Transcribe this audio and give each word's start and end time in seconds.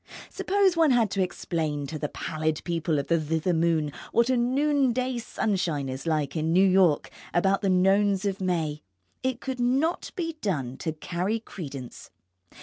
Suppose 0.31 0.75
one 0.75 0.89
had 0.89 1.11
to 1.11 1.21
explain 1.21 1.85
to 1.85 1.99
the 1.99 2.09
pallid 2.09 2.63
people 2.63 2.97
of 2.97 3.05
the 3.05 3.21
thither 3.21 3.53
moon 3.53 3.91
what 4.11 4.31
a 4.31 4.35
noonday 4.35 5.19
sunshine 5.19 5.87
is 5.89 6.07
like 6.07 6.35
in 6.35 6.51
New 6.51 6.67
York 6.67 7.11
about 7.35 7.61
the 7.61 7.69
Nones 7.69 8.25
of 8.25 8.41
May? 8.41 8.81
It 9.21 9.39
could 9.41 9.59
not 9.59 10.09
be 10.15 10.37
done 10.41 10.75
to 10.77 10.93
carry 10.93 11.39
credence. 11.39 12.09